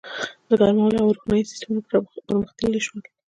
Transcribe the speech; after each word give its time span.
•د 0.47 0.49
ګرمولو 0.59 0.97
او 1.03 1.09
روښنایۍ 1.15 1.43
سیستمونه 1.51 1.81
پرمختللي 2.27 2.79
شول. 2.85 3.01